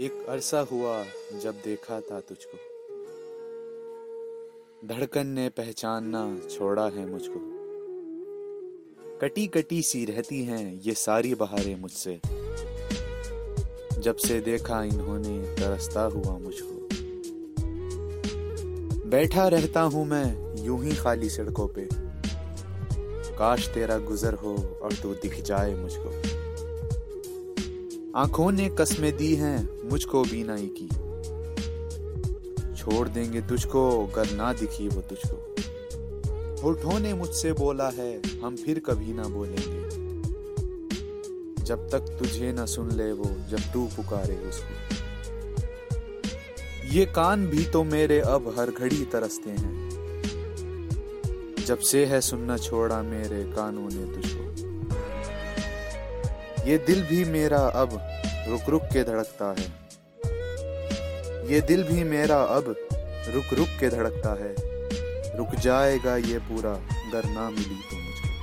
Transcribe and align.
एक 0.00 0.26
अरसा 0.28 0.60
हुआ 0.60 1.04
जब 1.42 1.54
देखा 1.64 2.00
था 2.00 2.20
तुझको। 2.20 2.56
धड़कन 4.88 5.26
ने 5.26 5.48
पहचानना 5.48 6.40
छोड़ा 6.50 6.88
है 6.88 7.06
मुझको। 7.06 7.40
कटी 9.18 9.46
कटी 9.46 9.82
सी 9.82 10.04
रहती 10.04 10.44
हैं 10.44 10.80
ये 10.80 10.94
सारी 10.94 11.34
बहारें 11.34 11.76
मुझसे। 11.76 12.20
जब 13.98 14.16
से 14.16 14.40
देखा 14.40 14.82
इन्होंने, 14.84 15.54
तरसता 15.54 16.02
हुआ 16.02 16.38
मुझको। 16.38 16.88
बैठा 19.10 19.48
रहता 19.48 19.80
हूँ 19.80 20.06
मैं 20.06 20.64
यूँ 20.64 20.84
ही 20.84 20.96
खाली 20.96 21.30
सड़कों 21.30 21.68
पे। 21.68 21.88
काश 23.36 23.68
तेरा 23.68 23.98
गुजर 23.98 24.34
हो 24.34 24.78
और 24.82 24.92
तू 24.92 25.14
दिख 25.14 25.40
जाए 25.42 25.74
मुझको। 25.74 26.43
आँखों 28.16 28.52
ने 28.52 28.68
कस्में 28.68 29.16
दी 29.16 29.34
हैं, 29.34 29.90
मुझको 29.90 30.22
बीनाई 30.22 30.70
की। 30.78 30.88
छोड़ 32.76 33.08
देंगे 33.08 33.40
तुझको, 33.40 34.06
अगर 34.06 34.30
ना 34.30 34.52
दिखी 34.52 34.88
वो 34.88 35.00
तुझको। 35.00 35.54
होठों 36.62 37.00
ने 37.00 37.14
मुझसे 37.14 37.52
बोला 37.52 37.88
है, 37.88 38.22
हम 38.42 38.56
फिर 38.56 38.78
कभी 38.78 39.12
ना 39.12 39.22
बोलेंगे। 39.22 39.90
जब 41.64 41.88
तक 41.90 41.98
तुझे 41.98 42.52
ना 42.52 42.66
सुन 42.66 42.90
ले 42.90 43.12
वो, 43.12 43.24
जब 43.24 43.60
तू 43.72 43.84
पुकारे 43.86 44.36
उसको। 44.36 45.04
ये 46.88 47.06
कान 47.06 47.46
भी 47.46 47.64
तो 47.64 47.84
मेरे 47.84 48.20
अब 48.20 48.54
हर 48.58 48.70
घड़ी 48.70 49.04
तरसते 49.04 49.50
हैं। 49.50 49.90
जब 51.66 51.78
से 51.78 52.06
है 52.06 52.20
सुनना 52.20 52.56
छोड़ा 52.56 53.02
मेरे 53.02 53.44
कानों 53.44 53.88
ने 53.92 54.14
तुझको। 54.14 54.44
ये 56.64 56.78
दिल 56.78 57.02
भी 57.02 57.24
मेरा 57.24 57.58
अब 57.58 58.13
रुक 58.48 58.68
रुक 58.68 58.82
के 58.82 59.02
धड़कता 59.04 59.54
है। 59.58 59.66
ये 61.52 61.60
दिल 61.60 61.82
भी 61.82 62.04
मेरा 62.04 62.36
अब 62.56 62.74
रुक 63.28 63.52
रुक 63.52 63.68
के 63.80 63.88
धड़कता 63.88 64.32
है। 64.42 64.54
रुक 65.38 65.54
जाएगा 65.54 66.16
ये 66.16 66.38
पूरा 66.38 66.72
अगर 66.72 67.28
ना 67.28 67.48
मिली 67.50 67.80
तो 67.90 67.96
मुझको। 67.96 68.33